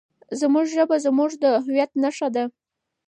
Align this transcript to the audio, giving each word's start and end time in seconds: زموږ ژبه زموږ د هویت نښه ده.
زموږ 0.39 0.65
ژبه 0.75 0.95
زموږ 1.05 1.31
د 1.43 1.45
هویت 1.65 1.91
نښه 2.03 2.27
ده. 2.35 2.43